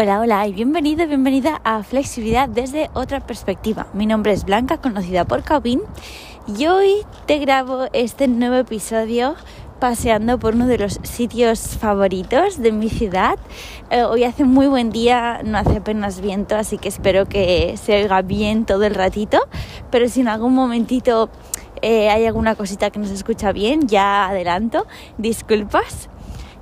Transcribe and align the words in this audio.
Hola, 0.00 0.20
hola 0.20 0.46
y 0.46 0.52
bienvenido, 0.52 1.08
bienvenida 1.08 1.60
a 1.64 1.82
Flexibilidad 1.82 2.48
desde 2.48 2.88
otra 2.94 3.18
perspectiva. 3.18 3.88
Mi 3.94 4.06
nombre 4.06 4.30
es 4.30 4.44
Blanca, 4.44 4.76
conocida 4.80 5.24
por 5.24 5.42
Cabin, 5.42 5.80
y 6.46 6.66
hoy 6.66 7.04
te 7.26 7.38
grabo 7.40 7.88
este 7.92 8.28
nuevo 8.28 8.54
episodio 8.54 9.34
paseando 9.80 10.38
por 10.38 10.54
uno 10.54 10.68
de 10.68 10.78
los 10.78 11.00
sitios 11.02 11.76
favoritos 11.78 12.62
de 12.62 12.70
mi 12.70 12.88
ciudad. 12.90 13.40
Eh, 13.90 14.04
hoy 14.04 14.22
hace 14.22 14.44
muy 14.44 14.68
buen 14.68 14.90
día, 14.90 15.40
no 15.42 15.58
hace 15.58 15.78
apenas 15.78 16.20
viento, 16.20 16.54
así 16.54 16.78
que 16.78 16.86
espero 16.86 17.26
que 17.26 17.76
se 17.76 18.00
oiga 18.00 18.22
bien 18.22 18.66
todo 18.66 18.84
el 18.84 18.94
ratito, 18.94 19.48
pero 19.90 20.08
si 20.08 20.20
en 20.20 20.28
algún 20.28 20.54
momentito 20.54 21.28
eh, 21.82 22.08
hay 22.08 22.24
alguna 22.24 22.54
cosita 22.54 22.90
que 22.90 23.00
no 23.00 23.06
se 23.06 23.14
escucha 23.14 23.50
bien, 23.50 23.88
ya 23.88 24.28
adelanto, 24.28 24.86
disculpas. 25.16 26.08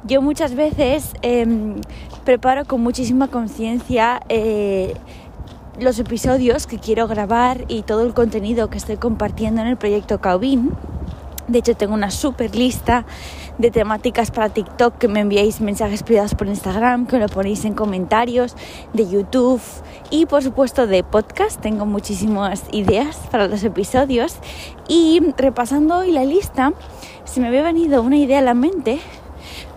Yo 0.06 0.23
muchas 0.23 0.55
veces 0.55 1.15
em, 1.23 1.80
preparo 2.24 2.65
con 2.65 2.80
muchísima 2.80 3.27
conciencia 3.27 4.20
eh, 4.29 4.95
los 5.80 5.98
episodios 5.98 6.69
que 6.69 6.79
quiero 6.79 7.09
grabar 7.09 7.65
y 7.66 7.82
todo 7.82 8.06
el 8.06 8.15
contenido 8.15 8.70
que 8.70 8.79
estoy 8.79 8.98
compartiendo 8.98 9.62
en 9.62 9.66
el 9.66 9.77
proyecto 9.77 10.20
Caubin. 10.20 10.70
De 11.48 11.59
hecho, 11.59 11.74
tengo 11.74 11.95
una 11.95 12.12
super 12.12 12.55
lista 12.55 13.05
de 13.59 13.73
temáticas 13.73 14.30
para 14.30 14.48
TikTok 14.48 14.96
que 14.96 15.09
me 15.09 15.20
enviáis 15.20 15.60
mensajes 15.60 16.05
privados 16.05 16.37
por 16.37 16.46
Instagram, 16.46 17.07
que 17.07 17.18
lo 17.18 17.27
ponéis 17.27 17.65
en 17.65 17.74
comentarios, 17.74 18.54
de 18.93 19.09
YouTube 19.09 19.60
y 20.10 20.27
por 20.27 20.41
supuesto 20.41 20.87
de 20.87 21.02
podcast. 21.02 21.60
Tengo 21.60 21.84
muchísimas 21.84 22.62
ideas 22.70 23.16
para 23.32 23.48
los 23.48 23.65
episodios 23.65 24.37
y 24.88 25.20
repasando 25.37 25.98
hoy 25.98 26.13
la 26.13 26.24
lista, 26.24 26.74
se 27.24 27.41
me 27.41 27.48
había 27.48 27.65
venido 27.65 28.02
una 28.02 28.18
idea 28.18 28.38
a 28.38 28.43
la 28.43 28.54
mente 28.54 29.01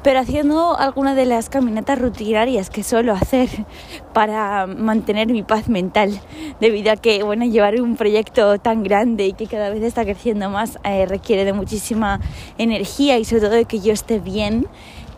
pero 0.04 0.20
haciendo 0.20 0.78
alguna 0.78 1.16
de 1.16 1.26
las 1.26 1.50
caminatas 1.50 2.00
rutinarias 2.00 2.70
que 2.70 2.84
suelo 2.84 3.14
hacer 3.14 3.50
para 4.14 4.68
mantener 4.68 5.28
mi 5.28 5.44
paz 5.44 5.70
mental, 5.70 6.20
debido 6.60 6.92
a 6.92 6.96
que 6.96 7.24
bueno, 7.24 7.46
llevar 7.46 7.80
un 7.82 7.96
proyecto 7.96 8.60
tan 8.60 8.84
grande 8.84 9.28
y 9.28 9.34
que 9.34 9.48
cada 9.48 9.70
vez 9.70 9.84
está 9.84 10.04
creciendo 10.04 10.50
más 10.50 10.80
eh, 10.84 11.06
requiere 11.06 11.46
de 11.46 11.54
muchísima 11.54 12.20
energía 12.58 13.18
y 13.18 13.26
sobre 13.26 13.42
todo 13.42 13.52
de 13.52 13.66
que 13.66 13.80
yo 13.80 13.94
esté 13.94 14.20
bien, 14.20 14.68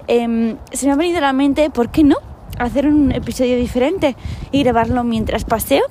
em, 0.07 0.57
se 0.71 0.87
me 0.87 0.93
ha 0.93 0.95
venido 0.95 1.19
a 1.19 1.21
la 1.21 1.33
mente, 1.33 1.69
¿por 1.69 1.89
qué 1.89 2.03
no? 2.03 2.17
Hacer 2.57 2.87
un 2.87 3.11
episodio 3.11 3.55
diferente 3.55 4.15
y 4.51 4.63
grabarlo 4.63 5.03
mientras 5.03 5.45
paseo 5.45 5.83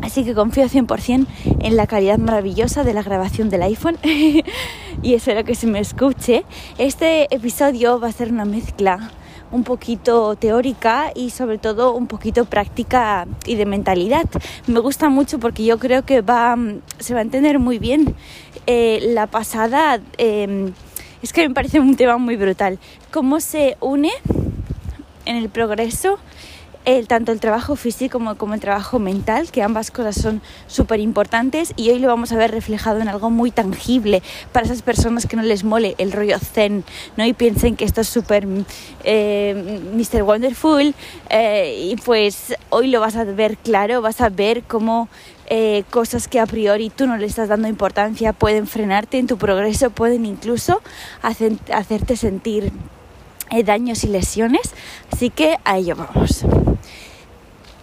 Así 0.00 0.24
que 0.24 0.34
confío 0.34 0.68
100% 0.68 1.26
en 1.60 1.76
la 1.76 1.86
calidad 1.86 2.18
maravillosa 2.18 2.82
de 2.82 2.94
la 2.94 3.02
grabación 3.02 3.50
del 3.50 3.62
iPhone 3.62 3.98
y 5.02 5.14
espero 5.14 5.44
que 5.44 5.54
se 5.54 5.66
me 5.66 5.80
escuche. 5.80 6.44
Este 6.78 7.32
episodio 7.34 7.98
va 7.98 8.08
a 8.08 8.12
ser 8.12 8.32
una 8.32 8.44
mezcla 8.44 9.10
un 9.50 9.64
poquito 9.64 10.34
teórica 10.36 11.12
y 11.14 11.30
sobre 11.30 11.58
todo 11.58 11.92
un 11.92 12.06
poquito 12.06 12.44
práctica 12.46 13.26
y 13.44 13.56
de 13.56 13.66
mentalidad. 13.66 14.26
Me 14.66 14.80
gusta 14.80 15.10
mucho 15.10 15.38
porque 15.38 15.64
yo 15.64 15.78
creo 15.78 16.04
que 16.04 16.22
va, 16.22 16.56
se 16.98 17.12
va 17.12 17.20
a 17.20 17.22
entender 17.22 17.58
muy 17.58 17.78
bien. 17.78 18.14
Eh, 18.66 19.00
la 19.12 19.26
pasada 19.26 20.00
em, 20.16 20.72
es 21.20 21.32
que 21.32 21.46
me 21.46 21.54
parece 21.54 21.80
un 21.80 21.96
tema 21.96 22.16
muy 22.16 22.36
brutal. 22.36 22.78
Cómo 23.10 23.40
se 23.40 23.76
une 23.80 24.12
en 25.26 25.36
el 25.36 25.48
progreso 25.50 26.18
el, 26.84 27.06
tanto 27.06 27.32
el 27.32 27.40
trabajo 27.40 27.76
físico 27.76 28.20
como, 28.36 28.54
el 28.54 28.60
trabajo 28.60 28.98
mental, 28.98 29.50
que 29.50 29.62
ambas 29.62 29.90
cosas 29.90 30.16
son 30.16 30.42
súper 30.66 31.00
importantes 31.00 31.72
y 31.76 31.90
hoy 31.90 31.98
lo 31.98 32.08
vamos 32.08 32.32
a 32.32 32.36
ver 32.36 32.50
reflejado 32.50 33.00
en 33.00 33.08
algo 33.08 33.30
muy 33.30 33.50
tangible 33.50 34.22
para 34.52 34.66
esas 34.66 34.82
personas 34.82 35.26
que 35.26 35.36
no 35.36 35.42
les 35.42 35.64
mole 35.64 35.94
el 35.98 36.12
rollo 36.12 36.38
zen 36.38 36.84
¿no? 37.16 37.24
y 37.24 37.32
piensen 37.32 37.76
que 37.76 37.84
esto 37.84 38.00
es 38.00 38.08
súper 38.08 38.46
eh, 39.04 39.80
Mr. 39.94 40.22
Wonderful 40.22 40.94
eh, 41.30 41.90
y 41.90 41.96
pues 41.96 42.54
hoy 42.70 42.88
lo 42.88 43.00
vas 43.00 43.16
a 43.16 43.24
ver 43.24 43.56
claro, 43.58 44.02
vas 44.02 44.20
a 44.20 44.28
ver 44.28 44.62
cómo 44.64 45.08
eh, 45.46 45.84
cosas 45.90 46.28
que 46.28 46.40
a 46.40 46.46
priori 46.46 46.90
tú 46.90 47.06
no 47.06 47.16
le 47.16 47.26
estás 47.26 47.48
dando 47.48 47.68
importancia 47.68 48.32
pueden 48.32 48.66
frenarte 48.66 49.18
en 49.18 49.26
tu 49.26 49.36
progreso, 49.36 49.90
pueden 49.90 50.24
incluso 50.24 50.80
hacerte 51.22 52.16
sentir 52.16 52.72
daños 53.62 54.04
y 54.04 54.08
lesiones, 54.08 54.72
así 55.12 55.28
que 55.28 55.58
a 55.64 55.76
ello 55.76 55.96
vamos. 55.96 56.44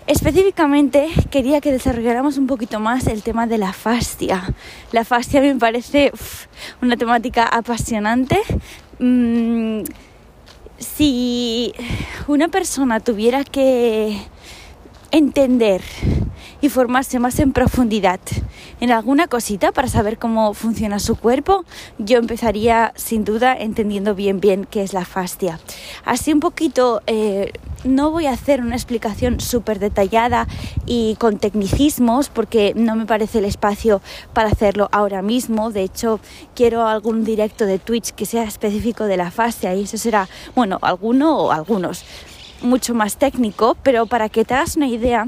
Específicamente 0.07 1.07
quería 1.29 1.61
que 1.61 1.71
desarrolláramos 1.71 2.39
un 2.39 2.47
poquito 2.47 2.79
más 2.79 3.05
el 3.05 3.21
tema 3.21 3.45
de 3.45 3.59
la 3.59 3.73
fascia. 3.73 4.55
La 4.91 5.05
fascia 5.05 5.39
me 5.39 5.55
parece 5.55 6.11
una 6.81 6.97
temática 6.97 7.45
apasionante. 7.45 8.39
Mm, 8.97 9.83
si 10.79 11.75
una 12.27 12.47
persona 12.47 12.99
tuviera 12.99 13.43
que 13.43 14.17
entender 15.11 15.81
y 16.61 16.69
formarse 16.69 17.19
más 17.19 17.39
en 17.39 17.53
profundidad 17.53 18.19
en 18.79 18.91
alguna 18.91 19.27
cosita 19.27 19.71
para 19.71 19.87
saber 19.87 20.17
cómo 20.17 20.53
funciona 20.53 20.99
su 20.99 21.15
cuerpo, 21.15 21.65
yo 21.97 22.17
empezaría 22.17 22.93
sin 22.95 23.25
duda 23.25 23.55
entendiendo 23.57 24.15
bien 24.15 24.39
bien 24.39 24.65
qué 24.65 24.83
es 24.83 24.93
la 24.93 25.05
fascia. 25.05 25.59
Así 26.05 26.31
un 26.31 26.39
poquito, 26.39 27.01
eh, 27.07 27.51
no 27.83 28.11
voy 28.11 28.25
a 28.25 28.31
hacer 28.31 28.61
una 28.61 28.75
explicación 28.75 29.39
súper 29.39 29.79
detallada 29.79 30.47
y 30.85 31.15
con 31.15 31.39
tecnicismos 31.39 32.29
porque 32.29 32.73
no 32.75 32.95
me 32.95 33.05
parece 33.05 33.39
el 33.39 33.45
espacio 33.45 34.01
para 34.33 34.49
hacerlo 34.49 34.89
ahora 34.91 35.21
mismo. 35.21 35.71
De 35.71 35.83
hecho, 35.83 36.19
quiero 36.55 36.87
algún 36.87 37.23
directo 37.23 37.65
de 37.65 37.79
Twitch 37.79 38.11
que 38.11 38.25
sea 38.25 38.43
específico 38.43 39.05
de 39.05 39.17
la 39.17 39.31
fascia 39.31 39.75
y 39.75 39.83
eso 39.83 39.97
será, 39.97 40.27
bueno, 40.55 40.79
alguno 40.81 41.37
o 41.37 41.51
algunos 41.51 42.03
mucho 42.61 42.93
más 42.93 43.17
técnico, 43.17 43.77
pero 43.83 44.05
para 44.05 44.29
que 44.29 44.45
te 44.45 44.53
hagas 44.53 44.75
una 44.75 44.87
idea, 44.87 45.27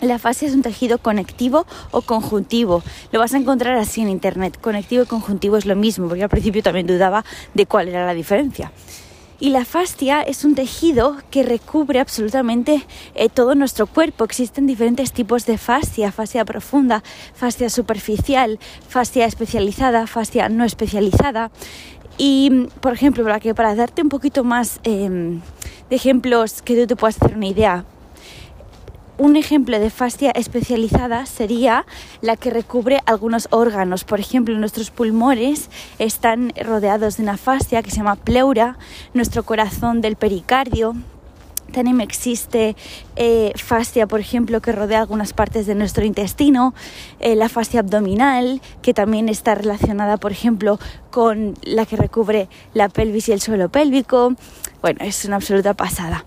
la 0.00 0.18
fascia 0.18 0.48
es 0.48 0.54
un 0.54 0.62
tejido 0.62 0.98
conectivo 0.98 1.66
o 1.90 2.02
conjuntivo. 2.02 2.82
Lo 3.12 3.20
vas 3.20 3.34
a 3.34 3.38
encontrar 3.38 3.76
así 3.76 4.00
en 4.00 4.08
internet. 4.08 4.58
Conectivo 4.60 5.04
y 5.04 5.06
conjuntivo 5.06 5.56
es 5.56 5.66
lo 5.66 5.76
mismo, 5.76 6.08
porque 6.08 6.24
al 6.24 6.28
principio 6.28 6.62
también 6.62 6.86
dudaba 6.86 7.24
de 7.54 7.66
cuál 7.66 7.88
era 7.88 8.04
la 8.06 8.14
diferencia. 8.14 8.72
Y 9.40 9.50
la 9.50 9.64
fascia 9.64 10.22
es 10.22 10.44
un 10.44 10.54
tejido 10.54 11.16
que 11.30 11.42
recubre 11.42 11.98
absolutamente 11.98 12.86
eh, 13.14 13.28
todo 13.28 13.54
nuestro 13.54 13.86
cuerpo. 13.86 14.24
Existen 14.24 14.66
diferentes 14.66 15.12
tipos 15.12 15.44
de 15.44 15.58
fascia, 15.58 16.12
fascia 16.12 16.44
profunda, 16.44 17.02
fascia 17.34 17.68
superficial, 17.68 18.58
fascia 18.88 19.26
especializada, 19.26 20.06
fascia 20.06 20.48
no 20.48 20.64
especializada. 20.64 21.50
Y, 22.16 22.68
por 22.80 22.92
ejemplo, 22.92 23.24
para, 23.24 23.40
que, 23.40 23.54
para 23.54 23.74
darte 23.74 24.02
un 24.02 24.08
poquito 24.08 24.44
más 24.44 24.78
em, 24.84 25.40
de 25.90 25.96
ejemplos 25.96 26.62
que 26.62 26.74
tú 26.76 26.86
te 26.86 26.96
puedas 26.96 27.16
hacer 27.16 27.36
una 27.36 27.46
idea, 27.46 27.84
un 29.16 29.36
ejemplo 29.36 29.78
de 29.78 29.90
fascia 29.90 30.32
especializada 30.32 31.24
sería 31.26 31.86
la 32.20 32.36
que 32.36 32.50
recubre 32.50 33.00
algunos 33.06 33.46
órganos. 33.50 34.02
Por 34.02 34.18
ejemplo, 34.18 34.58
nuestros 34.58 34.90
pulmones 34.90 35.70
están 36.00 36.52
rodeados 36.60 37.16
de 37.16 37.22
una 37.22 37.36
fascia 37.36 37.82
que 37.84 37.90
se 37.90 37.98
llama 37.98 38.16
pleura, 38.16 38.76
nuestro 39.12 39.44
corazón 39.44 40.00
del 40.00 40.16
pericardio. 40.16 40.96
También 41.74 42.00
existe 42.00 42.76
eh, 43.16 43.52
fascia, 43.56 44.06
por 44.06 44.20
ejemplo, 44.20 44.62
que 44.62 44.70
rodea 44.70 45.00
algunas 45.00 45.32
partes 45.32 45.66
de 45.66 45.74
nuestro 45.74 46.04
intestino, 46.04 46.72
eh, 47.18 47.34
la 47.34 47.48
fascia 47.48 47.80
abdominal, 47.80 48.60
que 48.80 48.94
también 48.94 49.28
está 49.28 49.56
relacionada, 49.56 50.16
por 50.16 50.30
ejemplo, 50.30 50.78
con 51.10 51.54
la 51.62 51.84
que 51.84 51.96
recubre 51.96 52.48
la 52.74 52.88
pelvis 52.88 53.28
y 53.28 53.32
el 53.32 53.40
suelo 53.40 53.70
pélvico. 53.70 54.34
Bueno, 54.82 55.00
es 55.02 55.24
una 55.24 55.36
absoluta 55.36 55.74
pasada. 55.74 56.24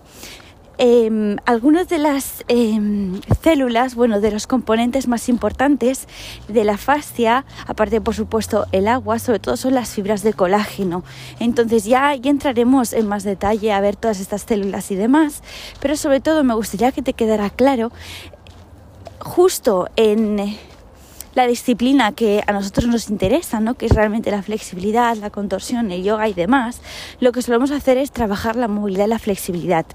Em, 0.80 1.38
algunas 1.44 1.88
de 1.88 1.98
las 1.98 2.44
em, 2.46 3.20
células, 3.42 3.96
bueno, 3.96 4.20
de 4.20 4.30
los 4.30 4.46
componentes 4.46 5.08
más 5.08 5.28
importantes 5.28 6.06
de 6.46 6.62
la 6.62 6.78
fascia, 6.78 7.44
aparte 7.66 8.00
por 8.00 8.14
supuesto 8.14 8.66
el 8.70 8.86
agua, 8.86 9.18
sobre 9.18 9.40
todo 9.40 9.56
son 9.56 9.74
las 9.74 9.90
fibras 9.90 10.22
de 10.22 10.34
colágeno. 10.34 11.02
Entonces 11.40 11.84
ya, 11.84 12.14
ya 12.14 12.30
entraremos 12.30 12.92
en 12.92 13.08
más 13.08 13.24
detalle 13.24 13.72
a 13.72 13.80
ver 13.80 13.96
todas 13.96 14.20
estas 14.20 14.42
células 14.42 14.92
y 14.92 14.94
demás, 14.94 15.42
pero 15.80 15.96
sobre 15.96 16.20
todo 16.20 16.44
me 16.44 16.54
gustaría 16.54 16.92
que 16.92 17.02
te 17.02 17.12
quedara 17.12 17.50
claro 17.50 17.90
justo 19.18 19.88
en 19.96 20.56
la 21.34 21.46
disciplina 21.46 22.12
que 22.12 22.42
a 22.46 22.52
nosotros 22.52 22.86
nos 22.86 23.10
interesa, 23.10 23.60
¿no? 23.60 23.74
que 23.74 23.86
es 23.86 23.92
realmente 23.92 24.30
la 24.30 24.42
flexibilidad, 24.42 25.16
la 25.16 25.30
contorsión, 25.30 25.90
el 25.90 26.02
yoga 26.02 26.28
y 26.28 26.34
demás, 26.34 26.80
lo 27.20 27.32
que 27.32 27.42
solemos 27.42 27.70
hacer 27.70 27.98
es 27.98 28.10
trabajar 28.10 28.56
la 28.56 28.68
movilidad 28.68 29.06
y 29.06 29.10
la 29.10 29.18
flexibilidad. 29.18 29.86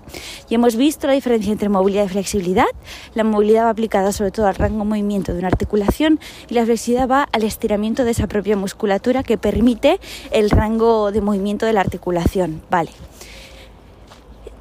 Y 0.50 0.56
hemos 0.56 0.76
visto 0.76 1.08
la 1.08 1.14
diferencia 1.14 1.52
entre 1.52 1.70
movilidad 1.70 2.06
y 2.06 2.10
flexibilidad. 2.10 2.66
La 3.14 3.24
movilidad 3.24 3.66
va 3.66 3.70
aplicada 3.70 4.12
sobre 4.12 4.32
todo 4.32 4.48
al 4.48 4.56
rango 4.56 4.80
de 4.80 4.86
movimiento 4.86 5.34
de 5.34 5.40
una 5.40 5.48
articulación 5.48 6.20
y 6.50 6.54
la 6.54 6.66
flexibilidad 6.66 7.08
va 7.08 7.28
al 7.32 7.44
estiramiento 7.44 8.04
de 8.04 8.12
esa 8.12 8.28
propia 8.28 8.56
musculatura 8.56 9.24
que 9.24 9.38
permite 9.38 10.00
el 10.32 10.50
rango 10.50 11.12
de 11.12 11.22
movimiento 11.22 11.66
de 11.66 11.74
la 11.74 11.82
articulación. 11.82 12.62
Vale 12.70 12.92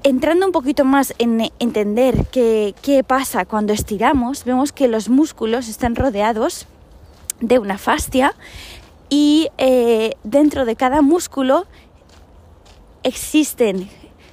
entrando 0.02 0.46
un 0.46 0.52
poquito 0.52 0.84
más 0.84 1.14
en 1.18 1.50
entender 1.58 2.26
qué, 2.30 2.74
qué, 2.82 3.04
pasa 3.04 3.44
cuando 3.44 3.72
estiramos, 3.72 4.44
vemos 4.44 4.72
que 4.72 4.88
los 4.88 5.08
músculos 5.08 5.68
están 5.68 5.94
rodeados 5.94 6.66
de 7.40 7.58
una 7.58 7.78
fascia 7.78 8.34
y 9.08 9.48
eh, 9.58 10.14
dentro 10.24 10.64
de 10.64 10.76
cada 10.76 11.02
músculo 11.02 11.66
existen 13.02 13.88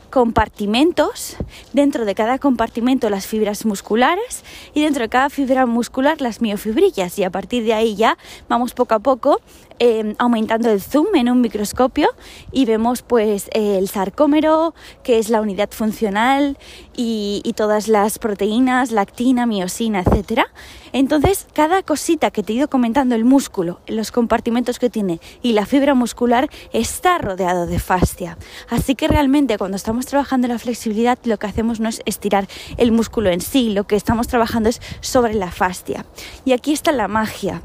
compartimentos, 0.10 1.38
dentro 1.74 2.06
de 2.06 2.16
cada 2.16 2.40
compartimento 2.40 3.10
las 3.10 3.28
fibras 3.28 3.66
musculares 3.66 4.44
y 4.74 4.84
dentro 4.84 5.04
de 5.04 5.10
cada 5.10 5.30
fibra 5.30 5.66
muscular 5.66 6.22
las 6.22 6.42
miofibrillas 6.42 7.18
y 7.20 7.24
a 7.24 7.30
partir 7.30 7.64
de 7.64 7.74
ahí 7.74 7.96
ya 7.96 8.18
vamos 8.48 8.74
poco 8.74 8.96
a 8.96 9.00
poco 9.00 9.42
eh, 9.82 10.14
aumentando 10.18 10.70
el 10.70 10.82
zoom 10.82 11.16
en 11.16 11.30
un 11.30 11.40
microscopio 11.40 12.10
y 12.52 12.66
vemos 12.66 13.02
pues 13.02 13.50
el 13.54 13.88
sarcómero, 13.88 14.74
que 15.04 15.20
es 15.20 15.30
la 15.30 15.40
unidad 15.40 15.70
funcional 15.72 16.58
y, 16.98 17.42
y 17.46 17.54
todas 17.54 17.88
las 17.88 18.20
proteínas, 18.20 18.92
lactina, 18.92 19.46
miosina, 19.46 20.02
etcétera. 20.02 20.48
Entonces, 20.92 21.48
cada 21.54 21.82
cosita 21.84 22.30
que 22.32 22.44
te 22.44 22.52
he 22.52 22.56
ido 22.58 22.68
comentando, 22.70 23.16
el 23.16 23.24
músculo, 23.24 23.80
los 23.88 24.12
compartimentos 24.12 24.80
que 24.80 24.90
tiene 24.90 25.22
y 25.42 25.54
la 25.54 25.66
fibra 25.66 25.94
muscular 25.94 26.50
está 26.74 27.18
rodeado 27.18 27.66
de 27.66 27.80
fascia. 27.80 28.38
Así 28.70 28.96
que 28.96 29.08
realmente 29.08 29.58
cuando 29.58 29.78
estamos 29.78 29.99
trabajando 30.06 30.48
la 30.48 30.60
flexibilidad, 30.60 31.18
lo 31.24 31.38
que 31.38 31.48
hacemos 31.48 31.80
no 31.80 31.90
es 31.90 32.02
estirar 32.06 32.48
el 32.78 32.92
músculo 32.92 33.30
en 33.30 33.42
sí, 33.42 33.70
lo 33.70 33.86
que 33.86 33.96
estamos 33.96 34.28
trabajando 34.28 34.70
es 34.70 34.82
sobre 35.02 35.34
la 35.34 35.52
fascia. 35.52 36.06
Y 36.46 36.54
aquí 36.54 36.74
está 36.74 36.92
la 36.92 37.08
magia. 37.08 37.62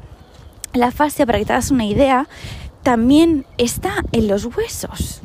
La 0.73 0.91
fascia, 0.91 1.27
para 1.27 1.39
que 1.39 1.45
te 1.45 1.53
hagas 1.53 1.71
una 1.71 1.85
idea, 1.85 2.29
también 2.83 3.47
está 3.59 4.05
en 4.13 4.29
los 4.29 4.45
huesos. 4.45 5.21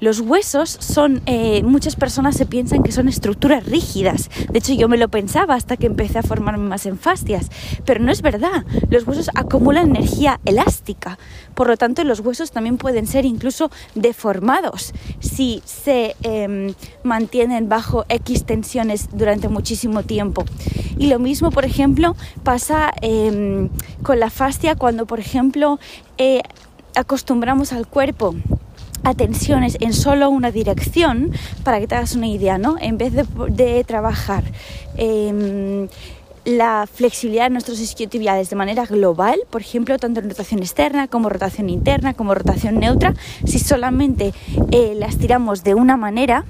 Los 0.00 0.20
huesos 0.20 0.76
son, 0.80 1.22
eh, 1.26 1.62
muchas 1.62 1.96
personas 1.96 2.36
se 2.36 2.46
piensan 2.46 2.82
que 2.82 2.92
son 2.92 3.08
estructuras 3.08 3.64
rígidas. 3.64 4.30
De 4.50 4.58
hecho, 4.58 4.74
yo 4.74 4.88
me 4.88 4.96
lo 4.96 5.08
pensaba 5.08 5.54
hasta 5.54 5.76
que 5.76 5.86
empecé 5.86 6.18
a 6.18 6.22
formarme 6.22 6.68
más 6.68 6.86
en 6.86 6.98
fascias. 6.98 7.50
Pero 7.84 8.00
no 8.00 8.10
es 8.10 8.20
verdad. 8.20 8.64
Los 8.90 9.06
huesos 9.06 9.30
acumulan 9.34 9.90
energía 9.90 10.40
elástica. 10.44 11.18
Por 11.54 11.68
lo 11.68 11.76
tanto, 11.76 12.02
los 12.04 12.20
huesos 12.20 12.50
también 12.50 12.76
pueden 12.76 13.06
ser 13.06 13.24
incluso 13.24 13.70
deformados 13.94 14.92
si 15.20 15.62
se 15.64 16.16
em, 16.22 16.74
mantienen 17.02 17.68
bajo 17.68 18.04
X 18.08 18.44
tensiones 18.44 19.08
durante 19.12 19.48
muchísimo 19.48 20.02
tiempo. 20.02 20.44
Y 20.98 21.06
lo 21.06 21.18
mismo, 21.18 21.50
por 21.50 21.64
ejemplo, 21.64 22.16
pasa 22.42 22.92
em, 23.00 23.68
con 24.02 24.20
la 24.20 24.30
fascia 24.30 24.74
cuando, 24.74 25.06
por 25.06 25.20
ejemplo, 25.20 25.78
eh, 26.18 26.42
acostumbramos 26.94 27.72
al 27.72 27.86
cuerpo 27.86 28.34
a 29.04 29.14
tensiones 29.14 29.76
en 29.80 29.92
solo 29.92 30.30
una 30.30 30.50
dirección, 30.50 31.32
para 31.62 31.78
que 31.78 31.86
te 31.86 31.94
hagas 31.94 32.14
una 32.14 32.26
idea, 32.26 32.58
¿no? 32.58 32.76
En 32.80 32.98
vez 32.98 33.12
de, 33.12 33.84
trabajar 33.84 34.44
em, 34.96 35.88
la 36.44 36.86
flexibilidad 36.92 37.44
de 37.44 37.50
nuestros 37.50 37.80
isquiotibiales 37.80 38.50
de 38.50 38.56
manera 38.56 38.84
global, 38.86 39.38
por 39.50 39.60
ejemplo, 39.60 39.98
tanto 39.98 40.20
en 40.20 40.28
rotación 40.28 40.60
externa 40.60 41.08
como 41.08 41.28
rotación 41.28 41.70
interna, 41.70 42.14
como 42.14 42.34
rotación 42.34 42.80
neutra, 42.80 43.14
si 43.44 43.58
solamente 43.58 44.32
eh, 44.70 44.94
las 44.96 45.16
tiramos 45.18 45.64
de 45.64 45.74
una 45.74 45.96
manera, 45.96 46.44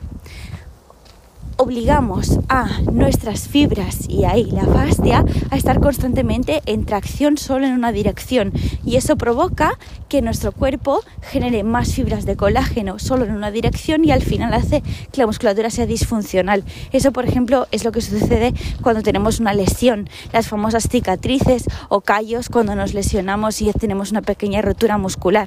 obligamos 1.57 2.39
a 2.49 2.81
nuestras 2.93 3.49
fibras 3.49 4.09
y 4.09 4.25
ahí 4.25 4.45
la 4.51 4.65
fascia 4.65 5.25
a 5.51 5.57
estar 5.57 5.81
constantemente 5.81 6.63
en 6.67 6.85
tracción 6.85 7.39
solo 7.39 7.67
en 7.67 7.73
una 7.73 7.93
dirección. 7.93 8.53
Y 8.85 8.97
eso 8.97 9.17
provoca 9.17 9.79
que 10.09 10.23
nuestro 10.23 10.53
cuerpo 10.53 11.03
genere 11.23 11.63
más 11.65 11.95
fibras 11.95 12.25
de 12.25 12.37
colágeno 12.37 12.99
solo 12.99 13.25
en 13.25 13.33
una 13.33 13.51
dirección 13.51 14.05
y 14.05 14.11
al 14.11 14.23
final 14.23 14.53
hace 14.55 14.83
que 15.13 15.21
la 15.21 15.27
musculatura 15.27 15.71
sea 15.71 15.87
disfuncional. 15.87 16.65
Eso, 16.93 17.13
por 17.13 17.27
ejemplo, 17.27 17.67
es 17.71 17.85
lo 17.85 17.93
que 17.93 18.01
sucede 18.01 18.55
cuando 18.83 19.03
tenemos 19.03 19.41
una 19.41 19.55
lesión, 19.55 20.09
las 20.33 20.49
famosas 20.49 20.89
cicatrices 20.89 21.65
o 21.89 22.01
callos 22.01 22.49
cuando 22.49 22.75
nos 22.75 22.95
lesionamos 22.95 23.61
y 23.63 23.73
tenemos 23.73 24.11
una 24.11 24.23
pequeña 24.23 24.63
rotura 24.63 24.99
muscular 24.99 25.47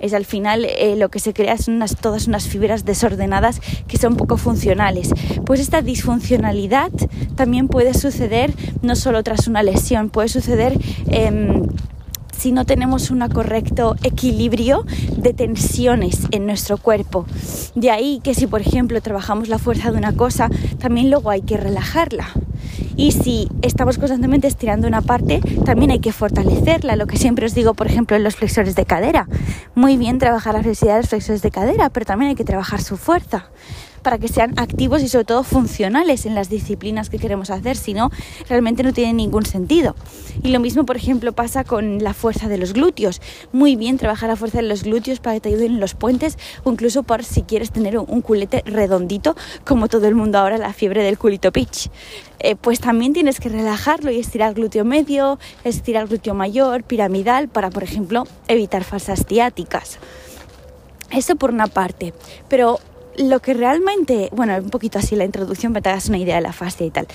es 0.00 0.14
al 0.14 0.24
final 0.24 0.64
eh, 0.64 0.96
lo 0.96 1.08
que 1.08 1.18
se 1.18 1.32
crea 1.32 1.56
son 1.58 1.74
unas, 1.74 1.96
todas 1.96 2.26
unas 2.26 2.46
fibras 2.46 2.84
desordenadas 2.84 3.60
que 3.86 3.98
son 3.98 4.16
poco 4.16 4.36
funcionales. 4.36 5.10
Pues 5.44 5.60
esta 5.60 5.82
disfuncionalidad 5.82 6.90
también 7.36 7.68
puede 7.68 7.94
suceder 7.94 8.52
no 8.82 8.96
solo 8.96 9.22
tras 9.22 9.48
una 9.48 9.62
lesión, 9.62 10.10
puede 10.10 10.28
suceder... 10.28 10.78
Em, 11.10 11.68
si 12.38 12.52
no 12.52 12.64
tenemos 12.64 13.10
un 13.10 13.28
correcto 13.28 13.96
equilibrio 14.04 14.84
de 15.16 15.34
tensiones 15.34 16.20
en 16.30 16.46
nuestro 16.46 16.78
cuerpo. 16.78 17.26
De 17.74 17.90
ahí 17.90 18.20
que 18.22 18.32
si, 18.32 18.46
por 18.46 18.60
ejemplo, 18.60 19.00
trabajamos 19.00 19.48
la 19.48 19.58
fuerza 19.58 19.90
de 19.90 19.98
una 19.98 20.12
cosa, 20.12 20.48
también 20.78 21.10
luego 21.10 21.30
hay 21.30 21.42
que 21.42 21.56
relajarla. 21.56 22.28
Y 22.98 23.12
si 23.12 23.48
estamos 23.62 23.96
constantemente 23.96 24.48
estirando 24.48 24.88
una 24.88 25.02
parte, 25.02 25.40
también 25.64 25.92
hay 25.92 26.00
que 26.00 26.10
fortalecerla. 26.10 26.96
Lo 26.96 27.06
que 27.06 27.16
siempre 27.16 27.46
os 27.46 27.54
digo, 27.54 27.74
por 27.74 27.86
ejemplo, 27.86 28.16
en 28.16 28.24
los 28.24 28.34
flexores 28.34 28.74
de 28.74 28.84
cadera. 28.86 29.28
Muy 29.76 29.96
bien 29.96 30.18
trabajar 30.18 30.54
la 30.54 30.64
flexibilidad 30.64 30.96
de 30.96 31.02
los 31.02 31.10
flexores 31.10 31.40
de 31.40 31.52
cadera, 31.52 31.90
pero 31.90 32.04
también 32.04 32.30
hay 32.30 32.34
que 32.34 32.42
trabajar 32.42 32.82
su 32.82 32.96
fuerza 32.96 33.50
para 34.02 34.18
que 34.18 34.28
sean 34.28 34.58
activos 34.58 35.02
y 35.02 35.08
sobre 35.08 35.24
todo 35.24 35.42
funcionales 35.42 36.26
en 36.26 36.34
las 36.34 36.48
disciplinas 36.48 37.10
que 37.10 37.18
queremos 37.18 37.50
hacer, 37.50 37.76
si 37.76 37.94
no, 37.94 38.10
realmente 38.48 38.82
no 38.82 38.92
tiene 38.92 39.12
ningún 39.12 39.46
sentido. 39.46 39.94
Y 40.42 40.48
lo 40.48 40.60
mismo, 40.60 40.84
por 40.84 40.96
ejemplo, 40.96 41.32
pasa 41.32 41.64
con 41.64 42.02
la 42.02 42.14
fuerza 42.14 42.48
de 42.48 42.58
los 42.58 42.72
glúteos. 42.72 43.20
Muy 43.52 43.76
bien 43.76 43.98
trabajar 43.98 44.28
la 44.28 44.36
fuerza 44.36 44.58
de 44.58 44.68
los 44.68 44.82
glúteos 44.84 45.20
para 45.20 45.34
que 45.34 45.40
te 45.40 45.48
ayuden 45.50 45.72
en 45.72 45.80
los 45.80 45.94
puentes 45.94 46.38
o 46.64 46.72
incluso 46.72 47.02
por 47.02 47.24
si 47.24 47.42
quieres 47.42 47.70
tener 47.70 47.98
un 47.98 48.22
culete 48.22 48.62
redondito, 48.66 49.36
como 49.64 49.88
todo 49.88 50.06
el 50.06 50.14
mundo 50.14 50.38
ahora, 50.38 50.58
la 50.58 50.72
fiebre 50.72 51.02
del 51.02 51.18
culito 51.18 51.52
pitch. 51.52 51.90
Eh, 52.40 52.54
pues 52.54 52.80
también 52.80 53.12
tienes 53.12 53.40
que 53.40 53.48
relajarlo 53.48 54.10
y 54.10 54.18
estirar 54.18 54.54
glúteo 54.54 54.84
medio, 54.84 55.38
estirar 55.64 56.06
glúteo 56.06 56.34
mayor, 56.34 56.84
piramidal, 56.84 57.48
para, 57.48 57.70
por 57.70 57.82
ejemplo, 57.82 58.24
evitar 58.46 58.84
falsas 58.84 59.24
ciáticas. 59.26 59.98
Eso 61.10 61.36
por 61.36 61.50
una 61.50 61.66
parte, 61.66 62.12
pero 62.48 62.80
lo 63.18 63.40
que 63.40 63.52
realmente, 63.52 64.30
bueno, 64.32 64.56
un 64.56 64.70
poquito 64.70 64.98
así 64.98 65.16
la 65.16 65.24
introducción 65.24 65.72
para 65.72 65.80
que 65.80 65.84
te 65.84 65.88
hagas 65.90 66.08
una 66.08 66.18
idea 66.18 66.36
de 66.36 66.40
la 66.40 66.52
fascia 66.52 66.86
y 66.86 66.90
tal. 66.90 67.08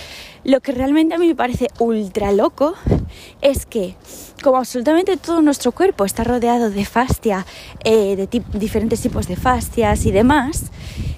Lo 0.44 0.60
que 0.60 0.74
realmente 0.74 1.16
a 1.16 1.18
mí 1.18 1.28
me 1.28 1.36
parece 1.36 1.70
ultra 1.80 2.32
loco 2.34 2.76
es 3.42 3.66
que, 3.66 3.96
como 4.44 4.58
absolutamente 4.58 5.16
todo 5.18 5.42
nuestro 5.42 5.72
cuerpo 5.72 6.04
está 6.04 6.24
rodeado 6.24 6.70
de 6.70 6.86
fascia, 6.86 7.46
eh, 7.86 8.16
de 8.16 8.44
diferentes 8.54 9.02
tipos 9.02 9.28
de 9.28 9.38
fascias 9.38 10.06
y 10.06 10.12
demás, 10.12 10.66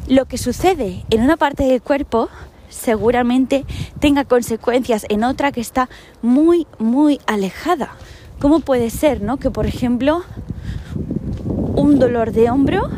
lo 0.07 0.25
que 0.25 0.37
sucede 0.37 1.03
en 1.09 1.23
una 1.23 1.35
parte 1.35 1.63
del 1.63 1.81
cuerpo 1.81 2.29
seguramente 2.69 3.65
tenga 3.99 4.23
consecuencias 4.23 5.05
en 5.09 5.23
otra 5.23 5.51
que 5.51 5.61
está 5.61 5.89
muy, 6.21 6.68
muy 6.77 7.19
alejada. 7.25 7.95
¿Cómo 8.39 8.59
puede 8.59 8.92
ser, 8.92 9.21
no? 9.21 9.37
Que, 9.37 9.49
por 9.49 9.65
ejemplo, 9.65 10.23
un 11.75 11.97
dolor 11.97 12.31
de 12.33 12.51
hombro 12.51 12.89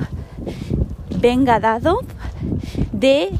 venga 1.27 1.60
dado 1.60 2.00
de 2.93 3.31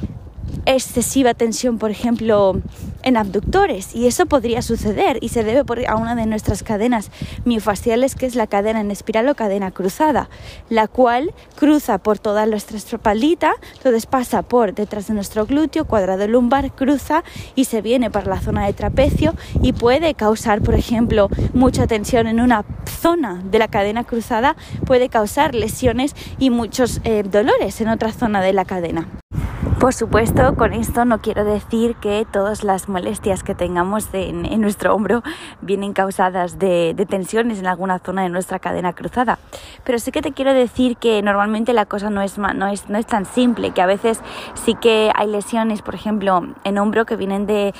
excesiva 0.66 1.34
tensión, 1.34 1.78
por 1.78 1.90
ejemplo, 1.90 2.60
en 3.04 3.18
abductores 3.18 3.96
y 3.96 4.08
eso 4.08 4.26
podría 4.26 4.62
suceder 4.62 5.18
y 5.22 5.30
se 5.30 5.44
debe 5.44 5.64
a 5.88 5.96
una 5.96 6.16
de 6.16 6.26
nuestras 6.26 6.64
cadenas 6.64 7.12
miofasciales 7.46 8.16
que 8.16 8.26
es 8.26 8.36
la 8.36 8.48
cadena 8.48 8.82
en 8.82 8.92
espiral 8.92 9.28
o 9.30 9.36
cadena 9.36 9.72
cruzada, 9.72 10.30
la 10.70 10.88
cual 10.88 11.34
cruza 11.56 11.98
por 11.98 12.20
toda 12.20 12.46
nuestra 12.46 12.78
espaldita, 12.78 13.54
entonces 13.76 14.06
pasa 14.06 14.42
por 14.42 14.74
detrás 14.74 15.08
de 15.08 15.14
nuestro 15.14 15.46
glúteo, 15.46 15.86
cuadrado 15.86 16.28
lumbar, 16.28 16.72
cruza 16.74 17.24
y 17.56 17.66
se 17.66 17.82
viene 17.82 18.10
para 18.12 18.28
la 18.28 18.42
zona 18.42 18.66
de 18.66 18.74
trapecio 18.74 19.34
y 19.62 19.74
puede 19.74 20.14
causar, 20.14 20.62
por 20.62 20.76
ejemplo, 20.76 21.30
mucha 21.54 21.88
tensión 21.88 22.28
en 22.28 22.40
una 22.40 22.66
zona 23.02 23.42
de 23.44 23.60
la 23.60 23.68
cadena 23.68 24.04
cruzada, 24.04 24.56
puede 24.86 25.10
causar 25.10 25.56
lesiones 25.56 26.16
y 26.40 26.50
muchos 26.50 27.02
eh, 27.04 27.24
dolores 27.24 27.82
en 27.82 27.90
otra 27.90 28.12
zona 28.12 28.42
de 28.42 28.54
la 28.54 28.66
cadena. 28.66 29.08
Por 29.80 29.94
supuesto, 29.94 30.56
con 30.56 30.74
esto 30.74 31.06
no 31.06 31.22
quiero 31.22 31.46
decir 31.46 31.96
que 31.96 32.26
todas 32.32 32.64
las 32.64 32.90
molestias 32.90 33.44
que 33.44 33.54
tengamos 33.54 34.08
en, 34.14 34.60
nuestro 34.60 34.96
hombro 34.96 35.22
vienen 35.62 35.94
causadas 35.94 36.58
de, 36.58 36.96
tensiones 37.08 37.60
en 37.60 37.68
alguna 37.68 38.00
zona 38.00 38.24
de 38.24 38.30
nuestra 38.30 38.58
cadena 38.58 38.94
cruzada. 38.94 39.38
Pero 39.84 40.00
sí 40.00 40.12
que 40.12 40.22
te 40.24 40.32
quiero 40.32 40.54
decir 40.54 40.98
que 40.98 41.22
normalmente 41.22 41.74
la 41.74 41.86
cosa 41.86 42.10
no 42.10 42.22
es, 42.22 42.38
no 42.40 42.68
es, 42.68 42.90
no 42.90 42.98
es 42.98 43.06
tan 43.06 43.26
simple, 43.26 43.72
que 43.72 43.82
a 43.82 43.86
veces 43.86 44.20
sí 44.56 44.74
que 44.74 45.12
hay 45.14 45.28
lesiones, 45.28 45.84
por 45.84 45.94
ejemplo, 45.94 46.42
en 46.64 46.78
hombro 46.80 47.06
que 47.06 47.16
vienen 47.16 47.46
de 47.46 47.74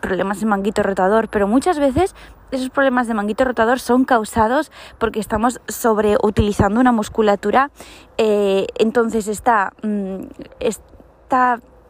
problemas 0.00 0.42
en 0.42 0.48
manguito 0.48 0.82
rotador, 0.82 1.28
pero 1.28 1.46
muchas 1.46 1.78
veces 1.78 2.16
esos 2.50 2.70
problemas 2.70 3.08
de 3.08 3.14
manguito 3.14 3.44
rotador 3.44 3.80
son 3.80 4.04
causados 4.04 4.70
porque 4.98 5.20
estamos 5.20 5.60
sobreutilizando 5.68 6.80
una 6.80 6.92
musculatura, 6.92 7.70
eh, 8.16 8.66
entonces 8.76 9.28
está, 9.28 9.72
mm, 9.82 10.24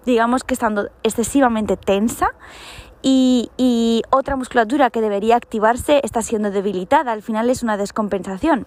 digamos 0.04 0.44
que 0.44 0.54
estando 0.54 0.88
excesivamente 1.02 1.76
tensa 1.76 2.28
y, 3.06 4.02
otra 4.10 4.36
musculatura 4.36 4.90
que 4.90 5.00
debería 5.00 5.36
activarse 5.36 6.00
está 6.04 6.22
siendo 6.22 6.50
debilitada. 6.50 7.12
Al 7.12 7.22
final 7.22 7.50
es 7.50 7.62
una 7.62 7.76
descompensación. 7.76 8.66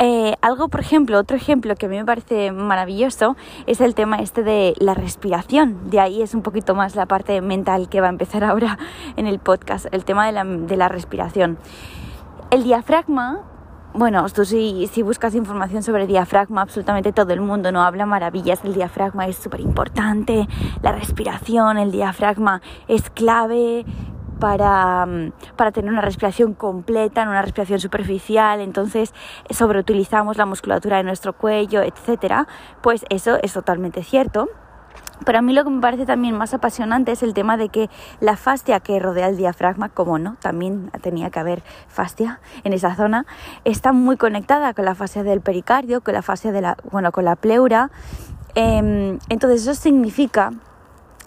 Eh, 0.00 0.34
algo, 0.42 0.68
por 0.68 0.80
ejemplo, 0.80 1.18
otro 1.18 1.36
ejemplo 1.36 1.76
que 1.76 1.86
a 1.86 1.88
mí 1.88 1.96
me 1.96 2.04
parece 2.04 2.50
maravilloso 2.50 3.36
es 3.66 3.80
el 3.80 3.94
tema 3.94 4.16
este 4.16 4.42
de 4.42 4.74
la 4.78 4.94
respiración. 4.94 5.90
De 5.90 6.00
ahí 6.00 6.22
es 6.22 6.34
un 6.34 6.42
poquito 6.42 6.74
más 6.74 6.96
la 6.96 7.06
parte 7.06 7.40
mental 7.40 7.88
que 7.88 8.00
va 8.00 8.08
a 8.08 8.10
empezar 8.10 8.42
ahora 8.50 8.78
en 9.16 9.28
el 9.28 9.38
podcast, 9.38 9.86
el 9.92 10.04
tema 10.04 10.26
de 10.26 10.32
la, 10.32 10.44
de 10.44 10.76
la 10.76 10.88
respiración. 10.88 11.58
El 12.50 12.64
diafragma 12.64 13.42
bueno, 13.94 14.26
tú 14.28 14.44
si, 14.44 14.88
si 14.92 15.02
buscas 15.02 15.36
información 15.36 15.84
sobre 15.84 16.08
diafragma, 16.08 16.62
absolutamente 16.62 17.12
todo 17.12 17.32
el 17.32 17.40
mundo 17.40 17.70
no 17.70 17.82
habla 17.82 18.06
maravillas. 18.06 18.64
El 18.64 18.74
diafragma 18.74 19.28
es 19.28 19.36
súper 19.36 19.60
importante, 19.60 20.48
la 20.82 20.90
respiración, 20.90 21.78
el 21.78 21.92
diafragma 21.92 22.60
es 22.88 23.08
clave 23.10 23.86
para, 24.40 25.06
mm, 25.06 25.32
para, 25.56 25.70
tener 25.70 25.92
una 25.92 26.00
respiración 26.00 26.54
completa, 26.54 27.24
no 27.24 27.30
una 27.30 27.42
respiración 27.42 27.78
superficial, 27.78 28.60
entonces 28.60 29.14
sobreutilizamos 29.48 30.36
la 30.38 30.46
musculatura 30.46 30.96
de 30.96 31.04
nuestro 31.04 31.32
cuello, 31.32 31.80
etcétera, 31.82 32.48
pues 32.82 33.04
eso 33.10 33.38
es 33.42 33.52
totalmente 33.52 34.02
cierto. 34.02 34.48
Pero 35.24 35.38
a 35.38 35.42
mí 35.42 35.52
lo 35.52 35.64
que 35.64 35.70
me 35.70 35.80
parece 35.80 36.06
también 36.06 36.36
más 36.36 36.54
apasionante 36.54 37.12
es 37.12 37.22
el 37.22 37.34
tema 37.34 37.56
de 37.56 37.68
que 37.68 37.88
la 38.20 38.36
fascia 38.36 38.80
que 38.80 38.98
rodea 38.98 39.28
el 39.28 39.36
diafragma, 39.36 39.88
como 39.88 40.18
no, 40.18 40.36
también 40.40 40.90
tenía 41.02 41.30
que 41.30 41.38
haber 41.38 41.62
fascia 41.88 42.40
en 42.64 42.72
esa 42.72 42.94
zona, 42.94 43.24
está 43.64 43.92
muy 43.92 44.16
conectada 44.16 44.74
con 44.74 44.84
la 44.84 44.94
fascia 44.94 45.22
del 45.22 45.40
pericardio, 45.40 46.02
con 46.02 46.14
la 46.14 46.22
fascia 46.22 46.52
de 46.52 46.60
la, 46.60 46.76
bueno, 46.90 47.12
con 47.12 47.24
la 47.24 47.36
pleura. 47.36 47.90
Em, 48.54 49.18
entonces 49.28 49.62
eso 49.62 49.74
significa 49.74 50.52